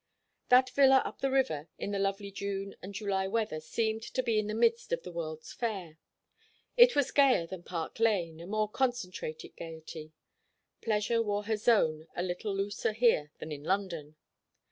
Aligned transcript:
That 0.49 0.71
villa 0.71 1.03
up 1.05 1.19
the 1.21 1.29
river 1.29 1.69
in 1.77 1.91
the 1.91 1.99
lovely 1.99 2.31
June 2.31 2.75
and 2.81 2.91
July 2.91 3.27
weather 3.27 3.59
seemed 3.59 4.01
to 4.01 4.23
be 4.23 4.39
in 4.39 4.47
the 4.47 4.55
midst 4.55 4.91
of 4.91 5.03
the 5.03 5.11
world's 5.11 5.53
fair. 5.53 5.99
It 6.75 6.95
was 6.95 7.11
gayer 7.11 7.45
than 7.45 7.61
Park 7.61 7.99
Lane 7.99 8.39
a 8.39 8.47
more 8.47 8.67
concentrated 8.67 9.55
gaiety. 9.55 10.13
Pleasure 10.81 11.21
wore 11.21 11.43
her 11.43 11.55
zone 11.55 12.07
a 12.15 12.23
little 12.23 12.55
looser 12.55 12.93
here 12.93 13.31
than 13.37 13.51
in 13.51 13.61
London. 13.63 14.15